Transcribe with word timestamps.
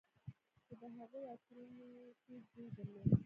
خو 0.65 0.73
د 0.79 0.83
هغوى 0.97 1.21
عطرونو 1.33 1.87
تېز 2.23 2.41
بوى 2.53 2.67
درلود. 2.77 3.09